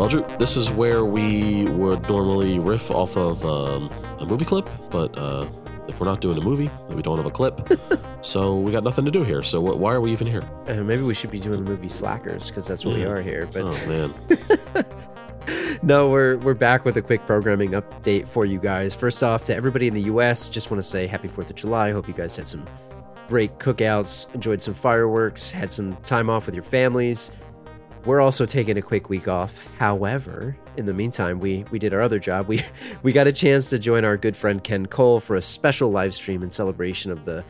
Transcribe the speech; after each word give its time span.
Well, 0.00 0.08
Drew, 0.08 0.24
this 0.38 0.56
is 0.56 0.70
where 0.70 1.04
we 1.04 1.64
would 1.64 2.08
normally 2.08 2.58
riff 2.58 2.90
off 2.90 3.18
of 3.18 3.44
um, 3.44 3.90
a 4.18 4.24
movie 4.24 4.46
clip, 4.46 4.66
but 4.88 5.18
uh, 5.18 5.46
if 5.88 6.00
we're 6.00 6.06
not 6.06 6.22
doing 6.22 6.38
a 6.38 6.40
movie, 6.40 6.70
we 6.88 7.02
don't 7.02 7.18
have 7.18 7.26
a 7.26 7.30
clip. 7.30 7.68
so 8.22 8.58
we 8.58 8.72
got 8.72 8.82
nothing 8.82 9.04
to 9.04 9.10
do 9.10 9.24
here. 9.24 9.42
So 9.42 9.60
wh- 9.60 9.78
why 9.78 9.92
are 9.92 10.00
we 10.00 10.10
even 10.10 10.26
here? 10.26 10.42
Uh, 10.66 10.76
maybe 10.76 11.02
we 11.02 11.12
should 11.12 11.30
be 11.30 11.38
doing 11.38 11.62
the 11.62 11.70
movie 11.70 11.90
Slackers 11.90 12.48
because 12.48 12.66
that's 12.66 12.86
what 12.86 12.94
we 12.94 13.04
are 13.04 13.20
here. 13.20 13.46
But 13.52 13.76
Oh 13.76 13.86
man, 13.86 15.76
no, 15.82 16.08
we're 16.08 16.38
we're 16.38 16.54
back 16.54 16.86
with 16.86 16.96
a 16.96 17.02
quick 17.02 17.26
programming 17.26 17.72
update 17.72 18.26
for 18.26 18.46
you 18.46 18.58
guys. 18.58 18.94
First 18.94 19.22
off, 19.22 19.44
to 19.44 19.54
everybody 19.54 19.86
in 19.86 19.92
the 19.92 20.04
U.S., 20.04 20.48
just 20.48 20.70
want 20.70 20.82
to 20.82 20.88
say 20.88 21.08
Happy 21.08 21.28
Fourth 21.28 21.50
of 21.50 21.56
July. 21.56 21.92
Hope 21.92 22.08
you 22.08 22.14
guys 22.14 22.34
had 22.34 22.48
some 22.48 22.64
great 23.28 23.58
cookouts, 23.58 24.34
enjoyed 24.34 24.62
some 24.62 24.72
fireworks, 24.72 25.50
had 25.50 25.70
some 25.70 25.94
time 25.96 26.30
off 26.30 26.46
with 26.46 26.54
your 26.54 26.64
families. 26.64 27.30
We're 28.06 28.20
also 28.20 28.46
taking 28.46 28.78
a 28.78 28.82
quick 28.82 29.10
week 29.10 29.28
off. 29.28 29.60
However, 29.78 30.56
in 30.76 30.86
the 30.86 30.94
meantime, 30.94 31.38
we 31.38 31.64
we 31.70 31.78
did 31.78 31.92
our 31.92 32.00
other 32.00 32.18
job. 32.18 32.48
We 32.48 32.62
we 33.02 33.12
got 33.12 33.26
a 33.26 33.32
chance 33.32 33.68
to 33.70 33.78
join 33.78 34.04
our 34.04 34.16
good 34.16 34.36
friend 34.36 34.62
Ken 34.62 34.86
Cole 34.86 35.20
for 35.20 35.36
a 35.36 35.40
special 35.40 35.90
live 35.90 36.14
stream 36.14 36.42
in 36.42 36.50
celebration 36.50 37.12
of 37.12 37.24
the 37.24 37.44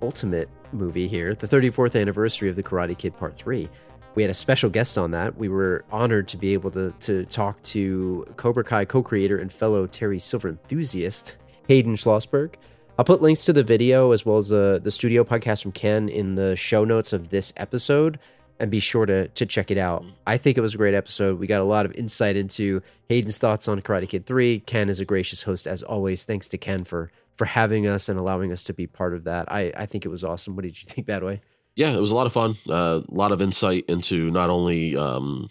ultimate 0.00 0.48
movie 0.72 1.08
here, 1.08 1.34
the 1.34 1.48
34th 1.48 2.00
anniversary 2.00 2.48
of 2.48 2.54
the 2.54 2.62
Karate 2.62 2.96
Kid 2.96 3.16
Part 3.16 3.36
3. 3.36 3.68
We 4.14 4.22
had 4.22 4.30
a 4.30 4.34
special 4.34 4.70
guest 4.70 4.98
on 4.98 5.10
that. 5.12 5.36
We 5.36 5.48
were 5.48 5.84
honored 5.90 6.28
to 6.28 6.36
be 6.36 6.52
able 6.52 6.70
to, 6.72 6.92
to 7.00 7.24
talk 7.26 7.60
to 7.64 8.26
Cobra 8.36 8.64
Kai 8.64 8.84
co 8.84 9.02
creator 9.02 9.38
and 9.38 9.52
fellow 9.52 9.86
Terry 9.86 10.18
Silver 10.18 10.48
enthusiast, 10.48 11.36
Hayden 11.68 11.94
Schlossberg. 11.94 12.54
I'll 12.98 13.04
put 13.04 13.22
links 13.22 13.44
to 13.44 13.52
the 13.52 13.62
video 13.62 14.10
as 14.10 14.26
well 14.26 14.38
as 14.38 14.48
the, 14.48 14.80
the 14.82 14.90
studio 14.90 15.22
podcast 15.22 15.62
from 15.62 15.72
Ken 15.72 16.08
in 16.08 16.34
the 16.34 16.56
show 16.56 16.84
notes 16.84 17.12
of 17.12 17.28
this 17.28 17.52
episode 17.56 18.18
and 18.60 18.70
be 18.70 18.80
sure 18.80 19.06
to, 19.06 19.28
to 19.28 19.46
check 19.46 19.70
it 19.70 19.78
out. 19.78 20.04
I 20.26 20.36
think 20.36 20.58
it 20.58 20.60
was 20.60 20.74
a 20.74 20.78
great 20.78 20.94
episode. 20.94 21.38
We 21.38 21.46
got 21.46 21.60
a 21.60 21.64
lot 21.64 21.86
of 21.86 21.92
insight 21.94 22.36
into 22.36 22.82
Hayden's 23.08 23.38
thoughts 23.38 23.68
on 23.68 23.80
Karate 23.82 24.08
Kid 24.08 24.26
3. 24.26 24.60
Ken 24.60 24.88
is 24.88 25.00
a 25.00 25.04
gracious 25.04 25.42
host 25.44 25.66
as 25.66 25.82
always. 25.82 26.24
Thanks 26.24 26.48
to 26.48 26.58
Ken 26.58 26.84
for 26.84 27.10
for 27.36 27.44
having 27.44 27.86
us 27.86 28.08
and 28.08 28.18
allowing 28.18 28.50
us 28.50 28.64
to 28.64 28.72
be 28.72 28.88
part 28.88 29.14
of 29.14 29.22
that. 29.24 29.50
I, 29.50 29.72
I 29.76 29.86
think 29.86 30.04
it 30.04 30.08
was 30.08 30.24
awesome. 30.24 30.56
What 30.56 30.64
did 30.64 30.82
you 30.82 30.88
think, 30.88 31.06
Badway? 31.06 31.40
yeah, 31.78 31.92
it 31.92 32.00
was 32.00 32.10
a 32.10 32.16
lot 32.16 32.26
of 32.26 32.32
fun. 32.32 32.56
Uh, 32.68 33.02
a 33.08 33.14
lot 33.14 33.30
of 33.30 33.40
insight 33.40 33.84
into 33.86 34.32
not 34.32 34.50
only 34.50 34.96
um, 34.96 35.48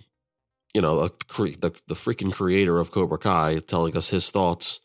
you 0.73 0.81
know 0.81 0.99
a, 0.99 1.09
the 1.09 1.73
the 1.87 1.95
freaking 1.95 2.33
creator 2.33 2.79
of 2.79 2.91
Cobra 2.91 3.17
Kai 3.17 3.59
telling 3.59 3.95
us 3.95 4.09
his 4.09 4.29
thoughts 4.29 4.81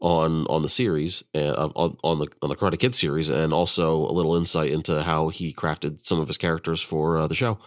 on 0.00 0.46
on 0.48 0.62
the 0.62 0.68
series 0.68 1.24
uh, 1.34 1.70
on, 1.74 1.96
on 2.02 2.18
the 2.18 2.28
on 2.42 2.48
the 2.48 2.56
Karate 2.56 2.78
Kid 2.78 2.94
series, 2.94 3.30
and 3.30 3.52
also 3.52 3.96
a 4.06 4.12
little 4.12 4.36
insight 4.36 4.70
into 4.70 5.02
how 5.02 5.28
he 5.28 5.52
crafted 5.52 6.04
some 6.04 6.20
of 6.20 6.28
his 6.28 6.38
characters 6.38 6.82
for 6.82 7.18
uh, 7.18 7.26
the 7.26 7.34
show. 7.34 7.58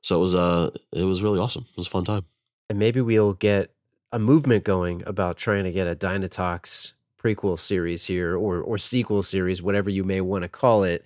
So 0.00 0.16
it 0.16 0.20
was 0.20 0.34
uh 0.34 0.70
it 0.92 1.04
was 1.04 1.22
really 1.22 1.38
awesome. 1.38 1.66
It 1.70 1.76
was 1.76 1.86
a 1.86 1.90
fun 1.90 2.04
time. 2.04 2.24
And 2.68 2.78
maybe 2.78 3.00
we'll 3.00 3.34
get 3.34 3.72
a 4.12 4.18
movement 4.18 4.64
going 4.64 5.02
about 5.06 5.36
trying 5.36 5.64
to 5.64 5.72
get 5.72 5.86
a 5.86 5.94
Dynatox 5.94 6.92
prequel 7.22 7.58
series 7.58 8.04
here 8.04 8.36
or 8.36 8.60
or 8.60 8.78
sequel 8.78 9.22
series, 9.22 9.62
whatever 9.62 9.90
you 9.90 10.04
may 10.04 10.20
want 10.20 10.42
to 10.42 10.48
call 10.48 10.84
it, 10.84 11.04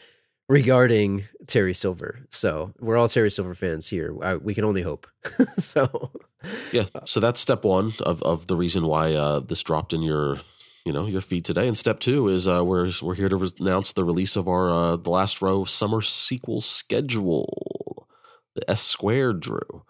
regarding 0.49 1.25
Terry 1.47 1.73
Silver. 1.73 2.21
So 2.31 2.75
we're 2.81 2.97
all 2.97 3.09
Terry 3.09 3.31
Silver 3.31 3.55
fans 3.55 3.89
here. 3.89 4.15
I, 4.23 4.37
we 4.37 4.55
can 4.55 4.65
only 4.65 4.83
hope. 4.83 5.07
so 5.59 6.11
Yeah. 6.73 6.87
So 7.05 7.21
that's 7.21 7.41
step 7.41 7.65
one 7.65 7.93
of, 8.01 8.23
of 8.23 8.47
the 8.47 8.57
reason 8.57 8.87
why 8.87 9.15
uh, 9.15 9.41
this 9.41 9.63
dropped 9.63 9.93
in 9.93 10.03
your, 10.03 10.41
you 10.85 10.93
know, 10.93 11.07
your 11.07 11.21
feed 11.21 11.45
today. 11.45 11.69
And 11.69 11.77
step 11.77 12.01
two 12.01 12.29
is 12.29 12.49
uh, 12.49 12.65
we're 12.65 12.93
we're 13.03 13.15
here 13.15 13.29
to 13.29 13.53
announce 13.61 13.93
the 13.93 14.05
release 14.05 14.37
of 14.37 14.49
our 14.49 14.71
uh, 14.71 14.97
the 14.97 15.11
last 15.11 15.43
row 15.43 15.65
summer 15.65 16.01
sequel 16.03 16.61
schedule, 16.61 18.09
the 18.55 18.69
S 18.71 18.83
squared. 18.83 19.41
Drew. 19.41 19.85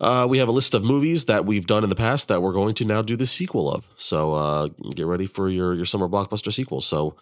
Uh, 0.00 0.26
we 0.28 0.38
have 0.38 0.48
a 0.48 0.52
list 0.52 0.74
of 0.74 0.84
movies 0.84 1.24
that 1.24 1.46
we've 1.46 1.66
done 1.66 1.82
in 1.82 1.90
the 1.90 1.96
past 1.96 2.28
that 2.28 2.42
we're 2.42 2.52
going 2.52 2.74
to 2.74 2.84
now 2.84 3.00
do 3.00 3.16
the 3.16 3.26
sequel 3.26 3.70
of. 3.70 3.86
So 3.96 4.34
uh, 4.34 4.68
get 4.94 5.06
ready 5.06 5.26
for 5.26 5.48
your 5.48 5.74
your 5.74 5.86
summer 5.86 6.08
blockbuster 6.08 6.52
sequels. 6.52 6.86
So 6.86 7.16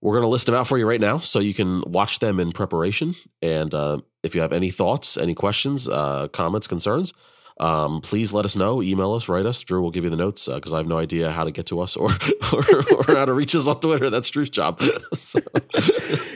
we're 0.00 0.14
going 0.14 0.24
to 0.24 0.28
list 0.28 0.46
them 0.46 0.54
out 0.54 0.66
for 0.66 0.78
you 0.78 0.86
right 0.86 1.00
now 1.00 1.18
so 1.18 1.38
you 1.38 1.54
can 1.54 1.82
watch 1.86 2.18
them 2.18 2.38
in 2.38 2.52
preparation. 2.52 3.14
And 3.40 3.72
uh, 3.72 3.98
if 4.22 4.34
you 4.34 4.40
have 4.40 4.52
any 4.52 4.70
thoughts, 4.70 5.16
any 5.16 5.34
questions, 5.34 5.88
uh, 5.88 6.28
comments, 6.28 6.66
concerns, 6.66 7.12
um, 7.58 8.00
please 8.02 8.32
let 8.32 8.44
us 8.44 8.56
know. 8.56 8.82
Email 8.82 9.14
us, 9.14 9.28
write 9.28 9.46
us. 9.46 9.62
Drew 9.62 9.80
will 9.80 9.90
give 9.90 10.04
you 10.04 10.10
the 10.10 10.16
notes 10.16 10.46
because 10.46 10.74
I 10.74 10.78
have 10.78 10.86
no 10.86 10.98
idea 10.98 11.30
how 11.30 11.44
to 11.44 11.50
get 11.50 11.66
to 11.66 11.80
us 11.80 11.96
or, 11.96 12.10
or, 12.52 12.64
or 12.94 13.16
how 13.16 13.24
to 13.24 13.32
reach 13.32 13.54
us 13.54 13.66
on 13.66 13.80
Twitter. 13.80 14.10
That's 14.10 14.28
Drew's 14.28 14.50
job. 14.50 14.82
So, 15.14 15.40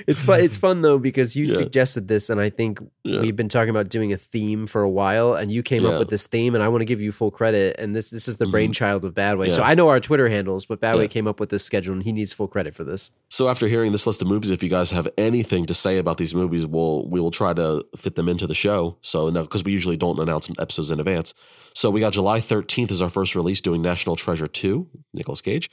it's 0.07 0.25
fun. 0.25 0.41
It's 0.41 0.57
fun 0.67 0.83
though 0.83 0.99
because 0.99 1.37
you 1.37 1.45
Yeah. 1.47 1.55
suggested 1.55 2.09
this, 2.09 2.31
and 2.31 2.41
I 2.41 2.51
think 2.51 2.81
yeah. 3.05 3.21
we've 3.21 3.37
been 3.37 3.49
talking 3.49 3.71
about 3.71 3.89
doing 3.89 4.13
a 4.13 4.17
theme 4.17 4.67
for 4.67 4.83
a 4.83 4.89
while, 4.89 5.35
and 5.35 5.51
you 5.53 5.63
came 5.63 5.83
Yeah. 5.85 5.91
up 5.91 5.99
with 5.99 6.09
this 6.09 6.27
theme, 6.27 6.55
and 6.55 6.63
I 6.65 6.69
want 6.69 6.81
to 6.83 6.85
give 6.85 7.01
you 7.01 7.13
full 7.13 7.31
credit. 7.31 7.77
And 7.79 7.95
this 7.95 8.11
this 8.11 8.29
is 8.29 8.37
the 8.39 8.47
Mhm. 8.47 8.51
brainchild 8.53 9.05
of 9.05 9.15
Badway. 9.15 9.51
So 9.51 9.63
I 9.63 9.75
know 9.75 9.89
our 9.89 10.01
Twitter 10.01 10.29
handles, 10.29 10.67
but 10.67 10.81
Badway 10.81 11.09
came 11.11 11.27
up 11.27 11.41
with 11.41 11.49
this 11.51 11.65
schedule, 11.65 11.93
and 11.95 12.03
he 12.03 12.13
needs 12.13 12.33
full 12.33 12.49
credit 12.49 12.75
for 12.75 12.85
this. 12.85 13.11
So 13.29 13.49
after 13.49 13.69
hearing 13.69 13.93
this 13.93 14.07
list 14.07 14.23
of 14.23 14.29
movies, 14.29 14.51
if 14.51 14.63
you 14.63 14.69
guys 14.69 14.91
have 14.91 15.09
anything 15.19 15.67
to 15.67 15.75
say 15.75 15.99
about 15.99 16.17
these 16.19 16.35
movies, 16.35 16.67
we'll 16.67 17.09
we 17.09 17.21
will 17.21 17.31
try 17.31 17.53
to 17.55 17.85
fit 17.97 18.15
them 18.15 18.29
into 18.29 18.47
the 18.47 18.55
show. 18.55 18.97
So 19.03 19.31
because 19.31 19.65
we 19.65 19.73
usually 19.73 19.97
don't 19.97 20.19
announce 20.19 20.51
episodes 20.59 20.91
in 20.91 20.99
advance. 21.01 21.35
So 21.75 21.89
we 21.91 22.01
got 22.01 22.13
July 22.13 22.41
thirteenth 22.41 22.91
is 22.91 23.01
our 23.01 23.09
first 23.11 23.35
release, 23.37 23.61
doing 23.61 23.81
National 23.83 24.17
Treasure 24.17 24.47
two, 24.49 24.89
Nicolas 25.15 25.41
Cage. 25.41 25.71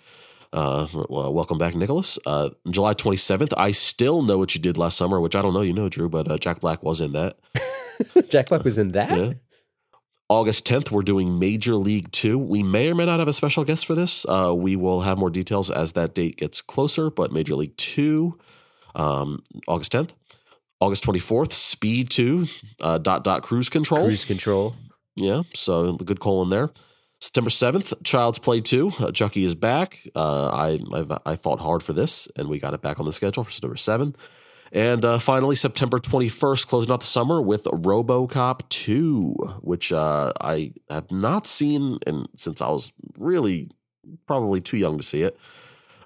Uh, 0.53 0.87
well, 1.09 1.33
welcome 1.33 1.57
back, 1.57 1.75
Nicolas. 1.75 2.17
Uh, 2.25 2.49
July 2.69 2.93
twenty 2.93 3.17
seventh. 3.17 3.53
I 3.57 3.71
still 3.71 4.21
know 4.21 4.37
what 4.37 4.55
you 4.55 4.61
did 4.61 4.77
last 4.77 4.97
summer, 4.97 5.19
which 5.19 5.35
I 5.35 5.41
don't 5.41 5.53
know 5.53 5.61
you 5.61 5.73
know, 5.73 5.89
Drew, 5.89 6.09
but 6.09 6.29
uh, 6.29 6.37
Jack 6.37 6.61
Black 6.61 6.83
was 6.83 7.01
in 7.01 7.13
that. 7.13 7.37
Jack 8.29 8.47
Black 8.47 8.63
was 8.63 8.77
in 8.77 8.91
that. 8.91 9.17
Yeah. 9.17 9.33
August 10.29 10.67
10th, 10.67 10.91
we're 10.91 11.03
doing 11.03 11.39
Major 11.39 11.75
League 11.75 12.11
2. 12.11 12.37
We 12.37 12.61
may 12.61 12.89
or 12.89 12.95
may 12.95 13.05
not 13.05 13.19
have 13.19 13.29
a 13.29 13.33
special 13.33 13.63
guest 13.63 13.85
for 13.85 13.95
this. 13.95 14.25
Uh, 14.25 14.53
we 14.53 14.75
will 14.75 15.01
have 15.01 15.17
more 15.17 15.29
details 15.29 15.71
as 15.71 15.93
that 15.93 16.13
date 16.13 16.35
gets 16.35 16.61
closer, 16.61 17.09
but 17.09 17.31
Major 17.31 17.55
League 17.55 17.77
2, 17.77 18.37
um, 18.95 19.41
August 19.69 19.93
10th. 19.93 20.09
August 20.81 21.05
24th, 21.05 21.53
Speed 21.53 22.09
2, 22.09 22.45
uh, 22.81 22.97
dot 22.97 23.23
dot 23.23 23.41
cruise 23.41 23.69
control. 23.69 24.03
Cruise 24.03 24.25
control. 24.25 24.75
Yeah, 25.15 25.43
so 25.55 25.93
the 25.93 26.03
good 26.03 26.19
colon 26.19 26.49
there. 26.49 26.71
September 27.19 27.49
7th, 27.49 28.03
Child's 28.03 28.37
Play 28.37 28.61
2. 28.61 28.91
Uh, 28.99 29.11
Chucky 29.11 29.43
is 29.43 29.55
back. 29.55 30.07
Uh, 30.15 30.47
I, 30.49 30.79
I 30.93 31.19
I 31.25 31.35
fought 31.35 31.59
hard 31.59 31.81
for 31.81 31.93
this, 31.93 32.27
and 32.35 32.47
we 32.47 32.59
got 32.59 32.73
it 32.73 32.81
back 32.81 32.99
on 32.99 33.05
the 33.05 33.13
schedule 33.13 33.43
for 33.43 33.51
September 33.51 33.75
7th. 33.75 34.15
And 34.71 35.05
uh, 35.05 35.17
finally, 35.17 35.55
September 35.55 35.97
21st, 35.97 36.67
closing 36.67 36.91
out 36.91 36.99
the 36.99 37.05
summer 37.05 37.41
with 37.41 37.63
Robocop 37.65 38.67
2, 38.69 39.59
which 39.61 39.91
uh, 39.91 40.33
I 40.41 40.73
have 40.89 41.09
not 41.09 41.47
seen 41.47 41.99
and 42.05 42.27
since 42.35 42.61
I 42.61 42.67
was 42.67 42.91
really 43.17 43.69
probably 44.25 44.61
too 44.61 44.77
young 44.77 44.97
to 44.97 45.03
see 45.03 45.23
it. 45.23 45.37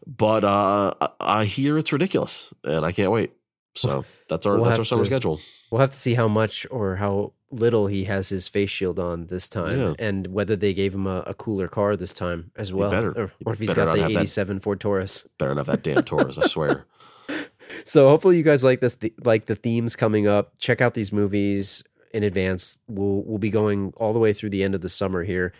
But 0.06 0.44
uh, 0.44 0.94
I 1.20 1.46
hear 1.46 1.78
it's 1.78 1.94
ridiculous, 1.94 2.54
and 2.64 2.86
I 2.86 2.92
can't 2.92 3.12
wait. 3.12 3.34
So 3.76 4.06
that's 4.28 4.46
our 4.46 4.56
We'll 4.56 4.66
that's 4.66 4.80
our 4.80 4.86
summer 4.86 5.04
to- 5.04 5.08
schedule. 5.10 5.40
We'll 5.72 5.80
have 5.80 5.92
to 5.92 5.98
see 5.98 6.16
how 6.16 6.28
much 6.28 6.68
or 6.70 6.98
how 6.98 7.32
little 7.50 7.88
he 7.88 8.04
has 8.06 8.28
his 8.30 8.48
face 8.50 8.70
shield 8.70 9.00
on 9.00 9.28
this 9.28 9.48
time, 9.48 9.80
Yeah. 9.80 9.94
and 10.00 10.28
whether 10.28 10.56
they 10.58 10.74
gave 10.74 10.94
him 10.94 11.08
a, 11.08 11.22
a 11.28 11.34
cooler 11.34 11.68
car 11.70 11.96
this 11.96 12.12
time 12.14 12.52
as 12.58 12.74
well, 12.74 12.92
better. 12.92 13.12
or, 13.12 13.32
or 13.46 13.54
if 13.54 13.60
he's 13.60 13.74
got 13.74 13.96
the 13.96 14.06
'87 14.06 14.60
Ford 14.60 14.80
Taurus. 14.82 15.26
Better 15.38 15.56
not 15.56 15.68
have 15.68 15.76
that 15.78 15.84
damn 15.84 16.04
Taurus, 16.04 16.38
I 16.38 16.48
swear. 16.48 16.86
So 17.86 18.10
hopefully 18.10 18.36
you 18.36 18.44
guys 18.44 18.66
like 18.66 18.82
this, 18.82 18.98
th- 18.98 19.14
like 19.24 19.46
the 19.46 19.56
themes 19.56 19.96
coming 19.96 20.28
up. 20.28 20.58
Check 20.58 20.82
out 20.82 20.94
these 20.94 21.14
movies 21.14 21.84
in 22.14 22.22
advance. 22.24 22.78
We'll 22.90 23.24
we'll 23.24 23.38
be 23.38 23.50
going 23.50 23.94
all 23.96 24.12
the 24.12 24.20
way 24.20 24.34
through 24.34 24.50
the 24.50 24.62
end 24.64 24.76
of 24.76 24.82
the 24.82 24.90
summer 24.90 25.24
here. 25.24 25.54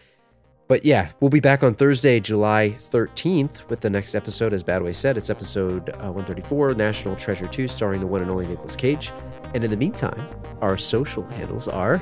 But 0.72 0.86
yeah, 0.86 1.10
we'll 1.20 1.28
be 1.28 1.42
back 1.42 1.64
on 1.64 1.76
Thursday, 1.76 2.22
July 2.22 2.78
13th 2.80 3.68
with 3.68 3.82
the 3.82 3.90
next 3.90 4.16
episode. 4.16 4.54
As 4.54 4.64
Badway 4.64 4.96
said, 4.96 5.18
it's 5.18 5.30
episode 5.30 5.90
uh, 5.90 6.14
134, 6.14 6.76
National 6.76 7.14
Treasure 7.18 7.46
2, 7.46 7.68
starring 7.68 8.00
the 8.00 8.08
one 8.08 8.22
and 8.22 8.32
only 8.32 8.48
Nicolas 8.48 8.78
Cage. 8.78 9.12
And 9.54 9.66
in 9.66 9.70
the 9.70 9.76
meantime, 9.76 10.26
our 10.62 10.78
social 10.78 11.24
handles 11.32 11.68
are 11.68 11.96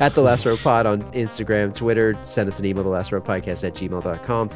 at 0.00 0.12
The 0.12 0.22
Last 0.22 0.44
Row 0.44 0.56
Pod 0.56 0.86
on 0.86 1.02
Instagram, 1.12 1.72
Twitter. 1.72 2.18
Send 2.24 2.48
us 2.48 2.58
an 2.58 2.64
email, 2.64 2.82
The 2.82 2.90
Last 2.90 3.12
at 3.12 3.74
gmail.com. 3.74 4.50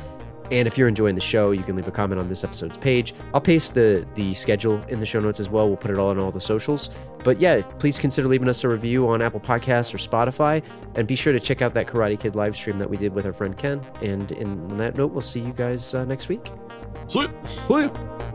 And 0.50 0.66
if 0.66 0.76
you're 0.76 0.88
enjoying 0.88 1.14
the 1.14 1.20
show, 1.20 1.50
you 1.52 1.62
can 1.62 1.76
leave 1.76 1.88
a 1.88 1.92
comment 1.92 2.20
on 2.20 2.28
this 2.28 2.44
episode's 2.44 2.76
page. 2.76 3.14
I'll 3.32 3.40
paste 3.40 3.74
the 3.74 4.06
the 4.14 4.34
schedule 4.34 4.82
in 4.88 5.00
the 5.00 5.06
show 5.06 5.20
notes 5.20 5.40
as 5.40 5.48
well. 5.48 5.68
We'll 5.68 5.76
put 5.76 5.90
it 5.90 5.98
all 5.98 6.08
on 6.08 6.18
all 6.18 6.30
the 6.30 6.40
socials. 6.40 6.90
But 7.24 7.40
yeah, 7.40 7.62
please 7.78 7.98
consider 7.98 8.28
leaving 8.28 8.48
us 8.48 8.64
a 8.64 8.68
review 8.68 9.08
on 9.08 9.22
Apple 9.22 9.40
Podcasts 9.40 9.94
or 9.94 9.98
Spotify. 9.98 10.62
And 10.94 11.06
be 11.06 11.14
sure 11.14 11.32
to 11.32 11.40
check 11.40 11.62
out 11.62 11.74
that 11.74 11.86
Karate 11.86 12.18
Kid 12.18 12.34
live 12.34 12.56
stream 12.56 12.78
that 12.78 12.90
we 12.90 12.96
did 12.96 13.14
with 13.14 13.26
our 13.26 13.32
friend 13.32 13.56
Ken. 13.56 13.80
And 14.02 14.32
in, 14.32 14.70
on 14.70 14.76
that 14.78 14.96
note, 14.96 15.12
we'll 15.12 15.20
see 15.20 15.40
you 15.40 15.52
guys 15.52 15.94
uh, 15.94 16.04
next 16.04 16.28
week. 16.28 16.50
Sweet. 17.06 17.30
Bye. 17.68 18.31